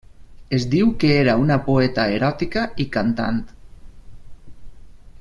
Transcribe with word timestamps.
Es 0.57 0.63
diu 0.71 0.87
que 1.03 1.11
era 1.17 1.35
una 1.41 1.57
poeta 1.67 2.07
eròtica 2.15 2.65
i 2.85 2.89
cantant. 2.97 3.39